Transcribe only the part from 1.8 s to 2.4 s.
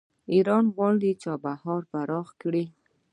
پراخ